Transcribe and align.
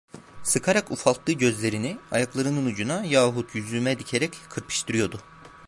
Sıkarak 0.43 0.91
ufalttığı 0.91 1.31
gözlerini 1.31 1.97
ayaklarının 2.11 2.65
ucuna, 2.65 3.05
yahut 3.05 3.55
yüzüme 3.55 3.99
dikerek 3.99 4.37
kırpıştırıyordu. 4.49 5.21